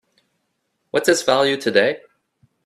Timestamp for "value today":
1.21-2.01